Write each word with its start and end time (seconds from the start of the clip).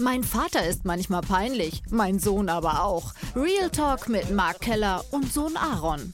Mein 0.00 0.24
Vater 0.24 0.66
ist 0.66 0.84
manchmal 0.84 1.20
peinlich, 1.20 1.80
mein 1.88 2.18
Sohn 2.18 2.48
aber 2.48 2.82
auch. 2.82 3.12
Real 3.36 3.70
Talk 3.70 4.08
mit 4.08 4.28
Mark 4.32 4.60
Keller 4.60 5.04
und 5.12 5.32
Sohn 5.32 5.56
Aaron. 5.56 6.12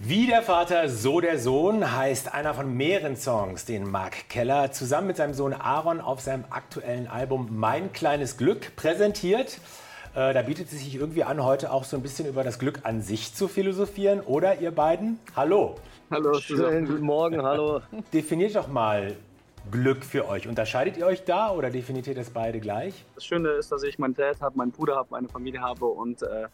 Wie 0.00 0.26
der 0.26 0.42
Vater, 0.42 0.88
so 0.88 1.20
der 1.20 1.38
Sohn 1.38 1.96
heißt 1.96 2.34
einer 2.34 2.52
von 2.52 2.76
mehreren 2.76 3.16
Songs, 3.16 3.64
den 3.64 3.88
Mark 3.88 4.28
Keller 4.28 4.72
zusammen 4.72 5.06
mit 5.06 5.16
seinem 5.16 5.34
Sohn 5.34 5.52
Aaron 5.52 6.00
auf 6.00 6.20
seinem 6.20 6.44
aktuellen 6.50 7.06
Album 7.06 7.48
Mein 7.52 7.92
kleines 7.92 8.36
Glück 8.36 8.74
präsentiert. 8.74 9.58
Äh, 10.16 10.34
da 10.34 10.42
bietet 10.42 10.72
es 10.72 10.80
sich 10.80 10.96
irgendwie 10.96 11.22
an, 11.22 11.44
heute 11.44 11.70
auch 11.70 11.84
so 11.84 11.96
ein 11.96 12.02
bisschen 12.02 12.26
über 12.26 12.42
das 12.42 12.58
Glück 12.58 12.80
an 12.82 13.02
sich 13.02 13.34
zu 13.34 13.46
philosophieren, 13.46 14.20
oder 14.20 14.60
ihr 14.60 14.72
beiden? 14.72 15.20
Hallo. 15.36 15.76
Hallo, 16.10 16.40
schönen 16.40 16.86
guten 16.86 17.04
Morgen, 17.04 17.42
hallo. 17.42 17.82
Definiert 18.12 18.56
doch 18.56 18.66
mal 18.66 19.16
Glück 19.70 20.04
für 20.04 20.28
euch. 20.28 20.46
Unterscheidet 20.46 20.96
ihr 20.96 21.06
euch 21.06 21.24
da 21.24 21.50
oder 21.50 21.70
definiert 21.70 22.06
ihr 22.06 22.14
das 22.14 22.30
beide 22.30 22.60
gleich? 22.60 23.04
Das 23.14 23.24
Schöne 23.24 23.50
ist, 23.50 23.72
dass 23.72 23.82
ich 23.82 23.98
meinen 23.98 24.14
Dad 24.14 24.40
habe, 24.40 24.56
meinen 24.56 24.70
Bruder 24.72 24.96
habe, 24.96 25.08
meine 25.10 25.28
Familie 25.28 25.60
habe 25.60 25.86
und 25.86 26.22
äh, 26.22 26.48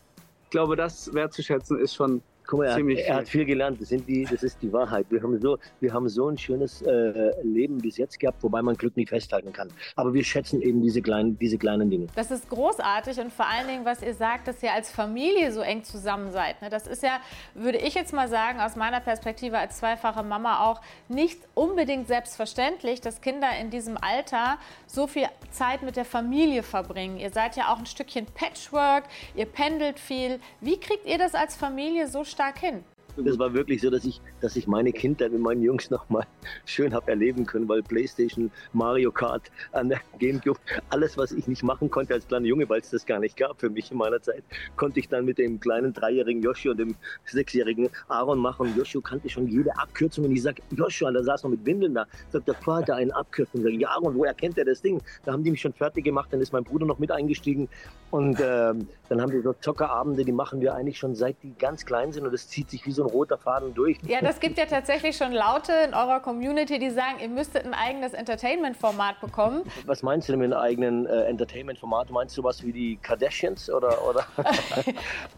ich 0.44 0.50
glaube, 0.50 0.76
das 0.76 1.12
wertzuschätzen 1.14 1.78
ist 1.78 1.94
schon 1.94 2.22
Guck 2.46 2.60
mal, 2.60 2.66
er, 2.66 2.74
hat, 2.74 2.82
er 2.82 3.14
hat 3.16 3.28
viel 3.28 3.44
gelernt. 3.44 3.80
Das, 3.80 3.88
sind 3.88 4.08
die, 4.08 4.24
das 4.24 4.42
ist 4.42 4.60
die 4.62 4.72
Wahrheit. 4.72 5.06
Wir 5.10 5.22
haben 5.22 5.40
so, 5.40 5.58
wir 5.80 5.92
haben 5.92 6.08
so 6.08 6.28
ein 6.28 6.36
schönes 6.36 6.82
äh, 6.82 7.30
Leben 7.42 7.78
bis 7.78 7.96
jetzt 7.96 8.18
gehabt, 8.18 8.42
wobei 8.42 8.62
man 8.62 8.76
Glück 8.76 8.96
nicht 8.96 9.08
festhalten 9.08 9.52
kann. 9.52 9.68
Aber 9.96 10.12
wir 10.12 10.24
schätzen 10.24 10.60
eben 10.62 10.82
diese 10.82 11.00
kleinen, 11.02 11.38
diese 11.38 11.58
kleinen 11.58 11.90
Dinge. 11.90 12.06
Das 12.14 12.30
ist 12.30 12.48
großartig 12.48 13.20
und 13.20 13.32
vor 13.32 13.46
allen 13.46 13.68
Dingen, 13.68 13.84
was 13.84 14.02
ihr 14.02 14.14
sagt, 14.14 14.48
dass 14.48 14.62
ihr 14.62 14.72
als 14.72 14.90
Familie 14.90 15.52
so 15.52 15.60
eng 15.60 15.84
zusammen 15.84 16.30
seid. 16.30 16.60
Ne? 16.62 16.68
Das 16.68 16.86
ist 16.86 17.02
ja, 17.02 17.20
würde 17.54 17.78
ich 17.78 17.94
jetzt 17.94 18.12
mal 18.12 18.28
sagen, 18.28 18.60
aus 18.60 18.76
meiner 18.76 19.00
Perspektive 19.00 19.58
als 19.58 19.78
zweifache 19.78 20.22
Mama 20.22 20.66
auch 20.66 20.80
nicht 21.08 21.38
unbedingt 21.54 22.08
selbstverständlich, 22.08 23.00
dass 23.00 23.20
Kinder 23.20 23.48
in 23.60 23.70
diesem 23.70 23.96
Alter 23.96 24.58
so 24.86 25.06
viel 25.06 25.26
Zeit 25.50 25.82
mit 25.82 25.96
der 25.96 26.04
Familie 26.04 26.62
verbringen. 26.62 27.18
Ihr 27.18 27.30
seid 27.30 27.56
ja 27.56 27.72
auch 27.72 27.78
ein 27.78 27.86
Stückchen 27.86 28.26
Patchwork, 28.26 29.04
ihr 29.34 29.46
pendelt 29.46 29.98
viel. 29.98 30.40
Wie 30.60 30.78
kriegt 30.78 31.06
ihr 31.06 31.18
das 31.18 31.34
als 31.34 31.56
Familie 31.56 32.08
so 32.08 32.24
stark 32.32 32.58
hin. 32.58 32.84
Das 33.16 33.38
war 33.38 33.52
wirklich 33.52 33.82
so, 33.82 33.90
dass 33.90 34.04
ich, 34.04 34.20
dass 34.40 34.56
ich 34.56 34.66
meine 34.66 34.92
Kindheit 34.92 35.32
mit 35.32 35.40
meinen 35.40 35.62
Jungs 35.62 35.90
nochmal 35.90 36.26
schön 36.64 36.94
habe 36.94 37.10
erleben 37.10 37.44
können, 37.44 37.68
weil 37.68 37.82
Playstation, 37.82 38.50
Mario 38.72 39.12
Kart, 39.12 39.50
an 39.72 39.90
der 39.90 40.00
Gamecube, 40.18 40.58
alles, 40.88 41.18
was 41.18 41.32
ich 41.32 41.46
nicht 41.46 41.62
machen 41.62 41.90
konnte 41.90 42.14
als 42.14 42.26
kleiner 42.26 42.46
Junge, 42.46 42.68
weil 42.68 42.80
es 42.80 42.90
das 42.90 43.04
gar 43.04 43.18
nicht 43.18 43.36
gab 43.36 43.60
für 43.60 43.68
mich 43.68 43.90
in 43.90 43.98
meiner 43.98 44.20
Zeit, 44.22 44.42
konnte 44.76 45.00
ich 45.00 45.08
dann 45.08 45.26
mit 45.26 45.38
dem 45.38 45.60
kleinen 45.60 45.92
dreijährigen 45.92 46.42
Joshua 46.42 46.72
und 46.72 46.78
dem 46.78 46.94
sechsjährigen 47.24 47.90
Aaron 48.08 48.38
machen. 48.38 48.68
Und 48.68 48.76
Joshua 48.76 49.02
kannte 49.02 49.28
schon 49.28 49.46
jede 49.46 49.76
Abkürzung. 49.78 50.24
Und 50.24 50.32
ich 50.32 50.42
sage, 50.42 50.62
Joshua, 50.70 51.12
da 51.12 51.22
saß 51.22 51.42
noch 51.42 51.50
mit 51.50 51.64
Windeln 51.66 51.94
da, 51.94 52.06
sagt 52.30 52.48
der 52.48 52.54
Vater 52.54 52.96
eine 52.96 53.14
Abkürzung. 53.14 53.60
Ich 53.60 53.64
sage, 53.64 53.76
ja, 53.76 53.88
Aaron, 53.90 54.14
woher 54.16 54.34
kennt 54.34 54.56
er 54.56 54.64
das 54.64 54.80
Ding? 54.80 55.02
Da 55.24 55.32
haben 55.32 55.44
die 55.44 55.50
mich 55.50 55.60
schon 55.60 55.74
fertig 55.74 56.04
gemacht, 56.04 56.28
dann 56.32 56.40
ist 56.40 56.52
mein 56.52 56.64
Bruder 56.64 56.86
noch 56.86 56.98
mit 56.98 57.10
eingestiegen. 57.10 57.68
Und 58.10 58.40
ähm, 58.40 58.88
dann 59.08 59.20
haben 59.20 59.32
wir 59.32 59.42
so 59.42 59.52
Zockerabende, 59.52 60.24
die 60.24 60.32
machen 60.32 60.60
wir 60.60 60.74
eigentlich 60.74 60.98
schon 60.98 61.14
seit 61.14 61.42
die 61.42 61.54
ganz 61.58 61.84
klein 61.84 62.12
sind 62.12 62.24
und 62.24 62.32
das 62.32 62.48
zieht 62.48 62.70
sich 62.70 62.86
wie 62.86 62.92
so 62.92 63.01
ein 63.02 63.10
roter 63.10 63.38
Faden 63.38 63.74
durch. 63.74 63.98
Ja, 64.06 64.20
das 64.20 64.40
gibt 64.40 64.58
ja 64.58 64.66
tatsächlich 64.66 65.16
schon 65.16 65.32
Laute 65.32 65.72
in 65.86 65.94
eurer 65.94 66.20
Community, 66.20 66.78
die 66.78 66.90
sagen, 66.90 67.18
ihr 67.20 67.28
müsstet 67.28 67.64
ein 67.64 67.74
eigenes 67.74 68.12
Entertainment-Format 68.12 69.20
bekommen. 69.20 69.62
Was 69.86 70.02
meinst 70.02 70.28
du 70.28 70.32
denn 70.32 70.40
mit 70.40 70.52
einem 70.52 70.62
eigenen 70.62 71.06
äh, 71.06 71.24
Entertainment-Format? 71.24 72.10
Meinst 72.10 72.36
du 72.36 72.44
was 72.44 72.62
wie 72.62 72.72
die 72.72 72.96
Kardashians 72.96 73.70
oder? 73.70 74.06
oder? 74.08 74.24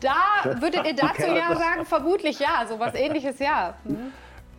da 0.00 0.60
würdet 0.60 0.86
ihr 0.86 0.94
dazu 0.96 1.22
ja 1.22 1.54
sagen, 1.54 1.84
vermutlich 1.84 2.38
ja, 2.38 2.64
so 2.68 2.78
was 2.78 2.94
ähnliches 2.94 3.38
ja. 3.38 3.74
Mhm. 3.84 4.12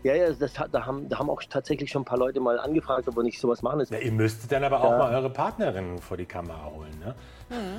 Ja, 0.06 0.14
ja, 0.14 0.31
das, 0.31 0.53
da, 0.53 0.86
haben, 0.86 1.09
da 1.09 1.17
haben 1.17 1.31
auch 1.31 1.42
tatsächlich 1.50 1.89
schon 1.89 2.03
ein 2.03 2.06
paar 2.06 2.20
Leute 2.20 2.39
mal 2.39 2.59
angefragt, 2.59 3.08
ob 3.08 3.16
wir 3.16 3.23
nicht 3.23 3.39
sowas 3.39 3.64
machen. 3.64 3.84
Ja, 3.89 3.98
ihr 3.98 4.12
müsstet 4.12 4.52
dann 4.52 4.64
aber 4.64 4.84
auch 4.84 4.92
ja. 4.92 4.97
mal 5.00 5.16
eure 5.16 5.31
Partnerin 5.31 5.97
vor 5.97 6.16
die 6.16 6.28
Kamera 6.28 6.64
holen, 6.72 6.92
ne? 7.00 7.16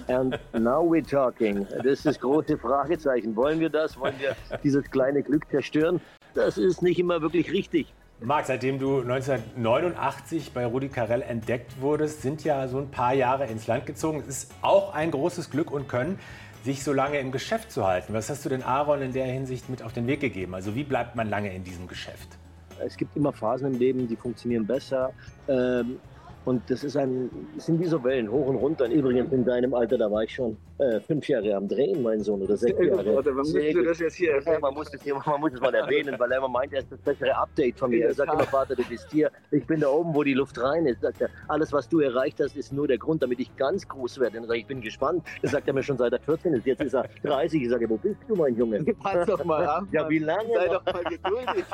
And 0.09 0.37
now 0.53 0.83
we're 0.83 1.09
talking. 1.09 1.69
Das 1.71 1.87
ist 1.87 2.07
das 2.07 2.19
große 2.19 2.59
Fragezeichen. 2.59 3.37
Wollen 3.37 3.61
wir 3.61 3.71
das? 3.71 3.97
Wollen 4.01 4.17
wir 4.19 4.34
dieses 4.65 4.91
kleine 4.91 5.23
Glück 5.23 5.49
zerstören? 5.53 6.00
Das 6.34 6.59
ist 6.59 6.83
nicht 6.83 6.99
immer 6.99 7.23
wirklich 7.23 7.53
richtig. 7.53 7.95
Marc, 8.19 8.47
seitdem 8.47 8.81
du 8.81 9.03
1989 9.03 10.53
bei 10.53 10.67
Rudi 10.67 10.89
Carell 10.89 11.23
entdeckt 11.23 11.81
wurdest, 11.81 12.23
sind 12.23 12.43
ja 12.43 12.67
so 12.67 12.79
ein 12.79 12.91
paar 12.91 13.15
Jahre 13.15 13.47
ins 13.47 13.69
Land 13.69 13.87
gezogen. 13.87 14.19
Es 14.27 14.27
ist 14.27 14.55
auch 14.62 14.95
ein 14.95 15.12
großes 15.12 15.50
Glück 15.50 15.71
und 15.71 15.89
Können 15.89 16.19
sich 16.66 16.82
so 16.82 16.93
lange 16.93 17.19
im 17.21 17.31
Geschäft 17.31 17.71
zu 17.71 17.87
halten. 17.87 18.12
Was 18.12 18.28
hast 18.28 18.44
du 18.44 18.49
denn 18.49 18.62
Aaron 18.62 19.00
in 19.00 19.12
der 19.12 19.25
Hinsicht 19.25 19.71
mit 19.71 19.82
auf 19.82 19.93
den 19.93 20.06
Weg 20.06 20.21
gegeben? 20.21 20.54
Also 20.54 20.75
wie 20.75 20.84
bleibt 20.84 21.15
man 21.15 21.31
lange 21.31 21.54
in 21.54 21.62
diesem 21.65 21.87
Geschäft? 21.87 22.37
Es 22.84 22.97
gibt 22.97 23.16
immer 23.16 23.32
Phasen 23.32 23.72
im 23.72 23.78
Leben, 23.78 24.06
die 24.06 24.16
funktionieren 24.16 24.66
besser. 24.66 25.12
Ähm, 25.49 25.99
und 26.44 26.69
das 26.69 26.84
ist 26.84 26.97
ein, 26.97 27.31
sind 27.56 27.81
wie 27.81 27.87
so 27.87 28.03
Wellen, 28.05 28.31
hoch 28.31 28.49
und 28.49 28.56
runter. 28.56 28.84
Und 28.84 28.91
übrigens 28.91 29.32
in 29.32 29.44
deinem 29.44 29.75
Alter, 29.75 29.97
da 29.97 30.10
war 30.10 30.25
ich 30.25 30.34
schon 30.34 30.56
äh, 30.78 31.00
fünf 31.00 31.28
Jahre 31.28 31.54
am 31.54 31.69
Drehen, 31.69 32.03
mein 32.03 32.22
Sohn, 32.22 32.42
oder 32.42 32.56
sechs 32.56 32.78
Jahre. 32.78 33.14
Warte, 33.14 33.32
man, 33.32 33.44
das 33.84 33.98
jetzt 33.98 34.14
hier 34.14 34.41
ja, 34.41 34.59
man, 34.59 34.75
muss 34.75 34.91
das 34.91 35.03
hier, 35.03 35.14
man 35.14 35.41
muss 35.41 35.53
es 35.53 35.60
mal 35.60 35.75
erwähnen, 35.75 36.14
weil 36.19 36.31
er 36.31 36.38
immer 36.38 36.48
meint, 36.48 36.72
er 36.72 36.81
ist 36.81 36.92
das 36.92 37.00
bessere 37.00 37.34
Update 37.34 37.78
von 37.78 37.91
mir. 37.91 38.06
Er 38.06 38.14
sagt 38.14 38.32
immer, 38.32 38.44
Vater, 38.44 38.76
du 38.76 38.84
bist 38.84 39.10
hier, 39.10 39.31
ich 39.50 39.66
bin 39.66 39.81
da 39.81 39.88
oben, 39.88 40.14
wo 40.14 40.22
die 40.22 40.34
Luft 40.34 40.60
rein 40.60 40.87
ist. 40.87 41.00
Sagt 41.00 41.20
er, 41.20 41.31
alles, 41.48 41.72
was 41.72 41.88
du 41.88 42.00
erreicht 42.00 42.41
hast, 42.41 42.56
ist 42.56 42.72
nur 42.72 42.87
der 42.87 42.98
Grund, 42.98 43.22
damit 43.22 43.41
ich 43.41 43.54
ganz 43.56 43.88
groß 43.88 44.20
werde. 44.20 44.41
Dann 44.41 44.50
ich 44.53 44.66
bin 44.66 44.81
gespannt. 44.81 45.25
Das 45.42 45.50
sagt 45.50 45.66
er 45.66 45.75
mir 45.75 45.82
schon 45.82 45.98
seit 45.98 46.12
er 46.12 46.20
14 46.20 46.54
ist. 46.54 46.66
Jetzt 46.66 46.82
ist 46.82 46.94
er 46.94 47.08
30. 47.25 47.62
Ich 47.62 47.70
sage, 47.70 47.88
wo 47.88 47.97
bist 47.97 48.20
du, 48.28 48.37
mein 48.37 48.56
Junge? 48.56 48.84
Pass 49.03 49.26
doch 49.26 49.44
mal 49.44 49.66
an. 49.69 49.88
Ja, 49.93 50.08
wie 50.08 50.19
lange? 50.19 50.53
Sei 50.54 50.69
doch 50.69 50.84
mal 50.84 51.04
geduldig. 51.04 51.64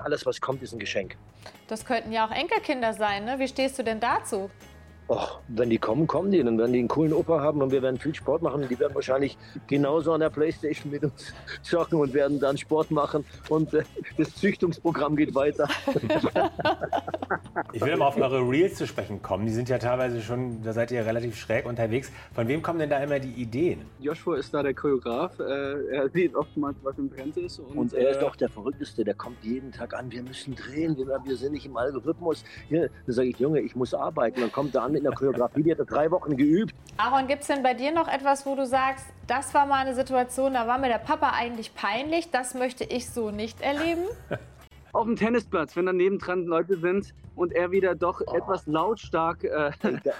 alles, 0.02 0.26
was 0.26 0.40
kommt, 0.40 0.62
ist 0.62 0.72
ein 0.72 0.78
Geschenk. 0.78 1.16
Das 1.68 1.84
könnten 1.84 2.12
ja 2.12 2.26
auch 2.26 2.32
Enkelkinder 2.32 2.92
sein, 2.92 3.24
ne? 3.24 3.38
Wie 3.38 3.48
stehst 3.48 3.78
du 3.78 3.82
denn 3.82 4.00
da 4.00 4.20
dazu? 4.20 4.50
Och, 5.10 5.40
wenn 5.48 5.70
die 5.70 5.78
kommen, 5.78 6.06
kommen 6.06 6.30
die. 6.30 6.40
Dann 6.40 6.56
werden 6.56 6.72
die 6.72 6.78
einen 6.78 6.86
coolen 6.86 7.12
Opa 7.12 7.40
haben 7.40 7.60
und 7.60 7.72
wir 7.72 7.82
werden 7.82 7.98
viel 7.98 8.14
Sport 8.14 8.42
machen. 8.42 8.64
Die 8.70 8.78
werden 8.78 8.94
wahrscheinlich 8.94 9.36
genauso 9.66 10.12
an 10.12 10.20
der 10.20 10.30
Playstation 10.30 10.92
mit 10.92 11.02
uns 11.02 11.34
zocken 11.62 11.98
und 11.98 12.14
werden 12.14 12.38
dann 12.38 12.56
Sport 12.56 12.92
machen. 12.92 13.24
Und 13.48 13.74
äh, 13.74 13.82
das 14.16 14.32
Züchtungsprogramm 14.36 15.16
geht 15.16 15.34
weiter. 15.34 15.68
ich 17.72 17.84
will 17.84 17.96
mal 17.96 18.06
auf 18.06 18.16
eure 18.18 18.38
Reels 18.48 18.76
zu 18.76 18.86
sprechen 18.86 19.20
kommen. 19.20 19.46
Die 19.46 19.52
sind 19.52 19.68
ja 19.68 19.78
teilweise 19.78 20.22
schon, 20.22 20.62
da 20.62 20.72
seid 20.72 20.92
ihr 20.92 21.04
relativ 21.04 21.36
schräg 21.36 21.66
unterwegs. 21.66 22.12
Von 22.32 22.46
wem 22.46 22.62
kommen 22.62 22.78
denn 22.78 22.90
da 22.90 23.02
immer 23.02 23.18
die 23.18 23.32
Ideen? 23.32 23.80
Joshua 23.98 24.36
ist 24.36 24.54
da 24.54 24.62
der 24.62 24.74
Choreograf. 24.74 25.40
Äh, 25.40 25.86
er 25.92 26.08
sieht 26.10 26.36
oftmals, 26.36 26.76
was 26.84 26.96
im 26.98 27.12
Trend 27.12 27.36
ist. 27.36 27.58
Und, 27.58 27.76
und 27.76 27.94
er 27.94 28.10
ist 28.10 28.18
äh, 28.18 28.20
doch 28.20 28.36
der 28.36 28.48
Verrückteste. 28.48 29.02
Der 29.02 29.14
kommt 29.14 29.42
jeden 29.42 29.72
Tag 29.72 29.92
an. 29.92 30.08
Wir 30.12 30.22
müssen 30.22 30.54
drehen. 30.54 30.96
Wir, 30.96 31.08
wir 31.24 31.36
sind 31.36 31.54
nicht 31.54 31.66
im 31.66 31.76
Algorithmus. 31.76 32.44
Hier, 32.68 32.90
dann 33.06 33.12
sage 33.12 33.30
ich, 33.30 33.40
Junge, 33.40 33.58
ich 33.58 33.74
muss 33.74 33.92
arbeiten. 33.92 34.40
Dann 34.40 34.52
kommt 34.52 34.76
er 34.76 34.84
an 34.84 34.99
in 35.00 35.04
der 35.04 35.12
Choreografie, 35.12 35.62
die 35.62 35.72
hat 35.72 35.78
er 35.78 35.84
drei 35.84 36.10
Wochen 36.10 36.36
geübt. 36.36 36.74
Aaron, 36.96 37.26
gibt 37.26 37.42
es 37.42 37.48
denn 37.48 37.62
bei 37.62 37.74
dir 37.74 37.92
noch 37.92 38.08
etwas, 38.08 38.46
wo 38.46 38.54
du 38.54 38.66
sagst, 38.66 39.06
das 39.26 39.52
war 39.54 39.66
mal 39.66 39.86
eine 39.86 39.94
Situation, 39.94 40.54
da 40.54 40.66
war 40.66 40.78
mir 40.78 40.88
der 40.88 40.98
Papa 40.98 41.30
eigentlich 41.30 41.74
peinlich, 41.74 42.30
das 42.30 42.54
möchte 42.54 42.84
ich 42.84 43.10
so 43.10 43.30
nicht 43.30 43.60
erleben? 43.60 44.04
auf 45.00 45.06
dem 45.06 45.16
Tennisplatz, 45.16 45.74
wenn 45.76 45.86
daneben 45.86 46.18
dran 46.18 46.44
Leute 46.44 46.76
sind 46.76 47.14
und 47.34 47.54
er 47.54 47.70
wieder 47.70 47.94
doch 47.94 48.20
oh. 48.26 48.36
etwas 48.36 48.66
lautstark 48.66 49.44
äh, 49.44 49.70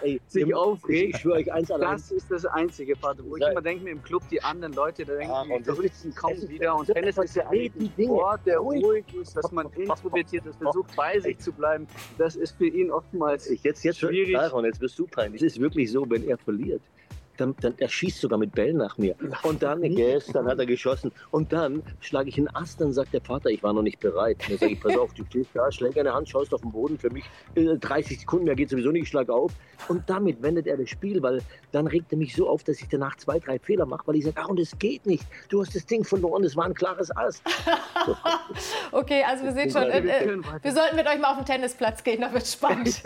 ey, 0.01 0.21
sich 0.27 0.47
ey, 0.47 0.55
aufregt. 0.55 1.15
Ich 1.15 1.21
schwöre 1.21 1.37
euch 1.37 1.53
eins 1.53 1.71
allein. 1.71 1.93
Das 1.93 2.11
ist 2.11 2.31
das 2.31 2.47
einzige, 2.47 2.97
Vater, 2.97 3.23
wo 3.27 3.37
ich 3.37 3.47
immer 3.47 3.61
denke 3.61 3.85
mir 3.85 3.91
im 3.91 4.03
Club, 4.03 4.23
die 4.31 4.43
anderen 4.43 4.73
Leute, 4.73 5.05
da 5.05 5.15
denken 5.15 5.51
ja, 5.51 5.59
die 5.59 5.65
verrückten 5.65 6.15
kaum 6.15 6.49
wieder. 6.49 6.75
Und 6.75 6.87
Tennis 6.87 7.19
ist 7.19 7.37
ja 7.37 7.47
ein 7.51 7.93
Sport, 7.93 8.47
der 8.47 8.59
ruhig 8.59 9.05
ist, 9.15 9.37
dass 9.37 9.53
man 9.53 9.67
introvertiert 9.73 10.47
ist, 10.47 10.57
versucht 10.57 10.97
bei 10.97 11.21
sich 11.21 11.39
zu 11.39 11.53
bleiben. 11.53 11.87
Das 12.17 12.37
ist 12.37 12.57
für 12.57 12.69
ihn 12.69 12.91
oftmals 12.91 13.51
ich 13.51 13.63
jetzt, 13.63 13.85
jetzt 13.85 13.99
schwierig. 13.99 14.39
Aaron, 14.39 14.65
jetzt 14.65 14.81
bist 14.81 14.99
du 14.99 15.07
peinlich. 15.07 15.43
Es 15.43 15.53
ist 15.57 15.61
wirklich 15.61 15.93
so, 15.93 16.09
wenn 16.09 16.27
er 16.27 16.39
verliert, 16.39 16.81
dann, 17.41 17.55
dann 17.61 17.75
er 17.78 17.89
schießt 17.89 18.21
sogar 18.21 18.39
mit 18.39 18.53
Bällen 18.53 18.77
nach 18.77 18.99
mir. 18.99 19.15
Und 19.43 19.62
dann 19.62 19.83
gestern 19.83 20.47
hat 20.47 20.59
er 20.59 20.67
geschossen. 20.67 21.11
Und 21.31 21.53
dann 21.53 21.83
schlage 22.01 22.28
ich 22.28 22.39
einen 22.39 22.49
Ast, 22.55 22.81
dann 22.81 22.93
sagt 22.93 23.12
der 23.12 23.21
Vater, 23.21 23.51
ich 23.51 23.62
war 23.62 23.73
noch 23.73 23.83
nicht 23.83 24.01
bereit. 24.01 24.39
dann 24.49 24.59
sage 24.59 24.73
ich, 24.73 24.81
pass 24.81 24.97
auf, 24.97 25.12
du 25.15 25.25
stehst 25.25 25.51
da, 25.55 25.71
schläg 25.73 25.99
eine 25.99 26.12
Hand, 26.12 26.28
schaust 26.28 26.53
auf 26.53 26.61
den 26.61 26.73
Boden. 26.73 26.99
Für 26.99 27.11
mich 27.11 27.25
äh, 27.55 27.77
30 27.77 28.21
Sekunden, 28.21 28.45
mehr 28.45 28.55
geht 28.55 28.71
sowieso 28.71 28.91
nicht, 28.91 29.04
ich 29.04 29.09
schlage 29.09 29.33
auf. 29.33 29.53
Und 29.89 30.09
damit 30.09 30.42
wendet 30.42 30.66
er 30.66 30.77
das 30.77 30.91
Spiel, 30.91 31.22
weil 31.22 31.41
dann 31.72 31.87
regt 31.87 32.13
er 32.13 32.19
mich 32.19 32.34
so 32.34 32.48
auf, 32.48 32.65
dass 32.65 32.81
ich 32.81 32.89
danach 32.89 33.16
zwei, 33.16 33.39
drei 33.39 33.59
Fehler 33.59 33.87
mache, 33.87 34.07
weil 34.07 34.16
ich 34.16 34.25
sage, 34.25 34.41
ah, 34.41 34.47
und 34.47 34.60
es 34.60 34.78
geht 34.78 35.07
nicht. 35.07 35.25
Du 35.48 35.60
hast 35.60 35.75
das 35.75 35.87
Ding 35.87 36.04
verloren, 36.04 36.45
es 36.45 36.57
war 36.57 36.66
ein 36.66 36.75
klares 36.75 37.15
Ast. 37.16 37.42
okay, 38.92 39.25
also 39.27 39.45
wir 39.45 39.53
sehen 39.53 39.71
schon, 39.71 39.83
äh, 39.83 39.98
äh, 39.98 40.39
wir 40.63 40.72
sollten 40.72 40.97
mit 40.97 41.07
euch 41.07 41.19
mal 41.19 41.31
auf 41.31 41.37
den 41.37 41.47
Tennisplatz 41.47 42.03
gehen, 42.03 42.21
da 42.21 42.33
wird 42.33 42.47
spannend. 42.47 43.03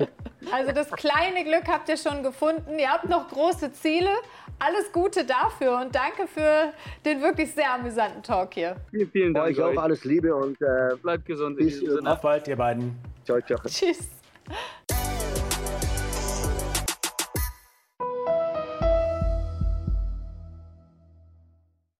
also 0.52 0.72
das 0.72 0.90
kleine 0.90 1.44
Glück 1.44 1.68
habt 1.68 1.88
ihr 1.88 1.96
schon 1.96 2.22
gefunden. 2.22 2.78
Ihr 2.78 2.90
habt 2.90 3.08
noch 3.08 3.28
große 3.28 3.72
Ziele. 3.72 4.10
Alles 4.58 4.92
Gute 4.92 5.24
dafür 5.24 5.80
und 5.80 5.94
danke 5.94 6.26
für 6.26 6.72
den 7.04 7.20
wirklich 7.20 7.52
sehr 7.52 7.72
amüsanten 7.72 8.22
Talk 8.22 8.54
hier. 8.54 8.76
Vielen, 8.90 9.10
vielen 9.10 9.34
Dank. 9.34 9.48
Euch 9.48 9.60
auch 9.60 9.82
alles 9.82 10.04
Liebe 10.04 10.34
und 10.34 10.60
äh, 10.62 10.94
bleibt 11.02 11.26
gesund. 11.26 11.56
Bis, 11.56 11.82
auf 12.04 12.20
bald, 12.20 12.46
ihr 12.46 12.56
beiden. 12.56 12.96
Ciao, 13.24 13.40
ciao. 13.40 13.58
Tschüss. 13.66 14.08